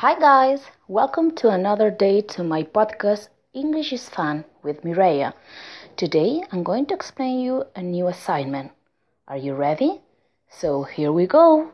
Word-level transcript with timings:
Hi, 0.00 0.16
guys. 0.16 0.60
Welcome 0.86 1.32
to 1.38 1.48
another 1.48 1.90
day 1.90 2.20
to 2.20 2.44
my 2.44 2.62
podcast 2.62 3.30
English 3.52 3.92
is 3.92 4.08
Fun 4.08 4.44
with 4.62 4.82
Mireia. 4.82 5.32
Today 5.96 6.44
I'm 6.52 6.62
going 6.62 6.86
to 6.86 6.94
explain 6.94 7.40
you 7.40 7.64
a 7.74 7.82
new 7.82 8.06
assignment. 8.06 8.70
Are 9.26 9.36
you 9.36 9.54
ready? 9.54 10.00
So 10.48 10.84
here 10.84 11.10
we 11.10 11.26
go. 11.26 11.72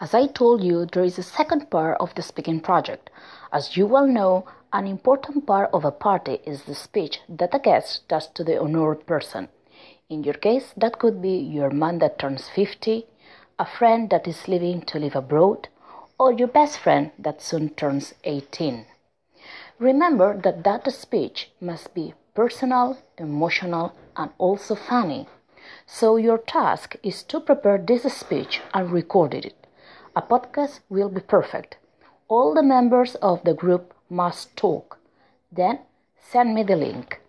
As 0.00 0.14
I 0.14 0.28
told 0.28 0.64
you, 0.64 0.86
there 0.86 1.04
is 1.04 1.18
a 1.18 1.22
second 1.22 1.68
part 1.70 1.98
of 2.00 2.14
the 2.14 2.22
speaking 2.22 2.60
project. 2.60 3.10
As 3.52 3.76
you 3.76 3.84
well 3.84 4.06
know, 4.06 4.46
an 4.72 4.86
important 4.86 5.46
part 5.46 5.68
of 5.74 5.84
a 5.84 5.90
party 5.90 6.40
is 6.46 6.62
the 6.62 6.74
speech 6.74 7.20
that 7.28 7.54
a 7.54 7.58
guest 7.58 8.08
does 8.08 8.28
to 8.28 8.42
the 8.42 8.58
honored 8.58 9.04
person. 9.04 9.50
In 10.08 10.24
your 10.24 10.40
case, 10.40 10.72
that 10.74 10.98
could 10.98 11.20
be 11.20 11.36
your 11.36 11.68
man 11.68 11.98
that 11.98 12.18
turns 12.18 12.48
50, 12.48 13.04
a 13.58 13.66
friend 13.66 14.08
that 14.08 14.26
is 14.26 14.48
leaving 14.48 14.80
to 14.86 14.98
live 14.98 15.14
abroad, 15.14 15.68
or 16.22 16.32
your 16.32 16.46
best 16.46 16.78
friend 16.78 17.10
that 17.18 17.42
soon 17.42 17.68
turns 17.70 18.14
18. 18.22 18.86
Remember 19.80 20.40
that 20.40 20.62
that 20.62 20.88
speech 20.92 21.50
must 21.60 21.92
be 21.94 22.14
personal, 22.32 22.96
emotional, 23.18 23.92
and 24.16 24.30
also 24.38 24.76
funny. 24.76 25.26
So 25.84 26.14
your 26.14 26.38
task 26.38 26.94
is 27.02 27.24
to 27.24 27.40
prepare 27.40 27.76
this 27.76 28.04
speech 28.14 28.60
and 28.72 28.92
record 28.92 29.34
it. 29.34 29.66
A 30.14 30.22
podcast 30.22 30.78
will 30.88 31.08
be 31.08 31.20
perfect. 31.20 31.76
All 32.28 32.54
the 32.54 32.62
members 32.62 33.16
of 33.16 33.42
the 33.42 33.54
group 33.54 33.92
must 34.08 34.56
talk. 34.56 35.00
Then 35.50 35.80
send 36.20 36.54
me 36.54 36.62
the 36.62 36.76
link. 36.76 37.21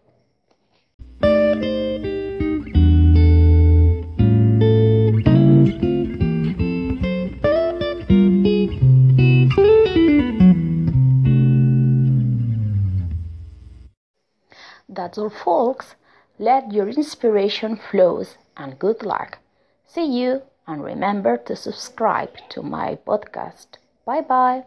That's 14.88 15.18
all, 15.18 15.30
folks. 15.30 15.96
Let 16.40 16.72
your 16.72 16.90
inspiration 16.90 17.76
flows 17.76 18.38
and 18.56 18.80
good 18.80 19.04
luck. 19.04 19.40
See 19.86 20.06
you 20.06 20.44
and 20.68 20.84
remember 20.84 21.38
to 21.38 21.56
subscribe 21.56 22.36
to 22.50 22.62
my 22.62 22.96
podcast. 23.06 23.78
Bye 24.06 24.22
bye. 24.22 24.66